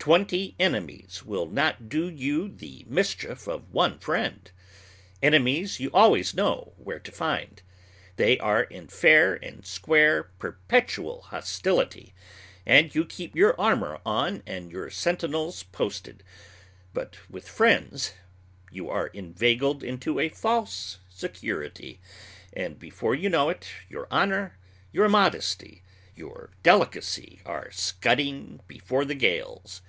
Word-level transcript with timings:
Twenty 0.00 0.56
enemies 0.58 1.24
will 1.26 1.44
not 1.44 1.90
do 1.90 2.08
you 2.08 2.48
the 2.48 2.86
mischief 2.88 3.46
of 3.46 3.70
one 3.70 3.98
friend. 3.98 4.50
Enemies 5.22 5.78
you 5.78 5.90
always 5.92 6.32
know 6.32 6.72
where 6.78 6.98
to 6.98 7.12
find. 7.12 7.60
They 8.16 8.38
are 8.38 8.62
in 8.62 8.88
fair 8.88 9.34
and 9.34 9.66
square 9.66 10.22
perpetual 10.38 11.20
hostility, 11.20 12.14
and 12.64 12.94
you 12.94 13.04
keep 13.04 13.36
your 13.36 13.54
armor 13.60 14.00
on 14.06 14.42
and 14.46 14.72
your 14.72 14.88
sentinels 14.88 15.64
posted; 15.64 16.24
but 16.94 17.18
with 17.28 17.46
friends 17.46 18.14
you 18.72 18.88
are 18.88 19.08
inveigled 19.08 19.84
into 19.84 20.18
a 20.18 20.30
false 20.30 21.00
security, 21.10 22.00
and, 22.54 22.78
before 22.78 23.14
you 23.14 23.28
know 23.28 23.50
it, 23.50 23.68
your 23.90 24.08
honor, 24.10 24.56
your 24.94 25.10
modesty, 25.10 25.82
your 26.16 26.50
delicacy 26.62 27.40
are 27.46 27.70
scudding 27.70 28.60
before 28.66 29.04
the 29.06 29.14
gales. 29.14 29.82